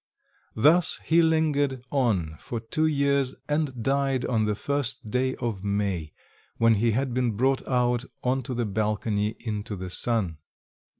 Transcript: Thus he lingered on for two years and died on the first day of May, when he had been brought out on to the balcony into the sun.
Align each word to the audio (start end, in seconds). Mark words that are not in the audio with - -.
Thus 0.55 0.97
he 1.05 1.21
lingered 1.21 1.83
on 1.91 2.35
for 2.39 2.59
two 2.59 2.87
years 2.87 3.35
and 3.47 3.83
died 3.83 4.25
on 4.25 4.45
the 4.45 4.55
first 4.55 5.11
day 5.11 5.35
of 5.35 5.63
May, 5.63 6.11
when 6.57 6.73
he 6.73 6.93
had 6.93 7.13
been 7.13 7.37
brought 7.37 7.67
out 7.67 8.05
on 8.23 8.41
to 8.41 8.55
the 8.55 8.65
balcony 8.65 9.35
into 9.45 9.75
the 9.75 9.91
sun. 9.91 10.39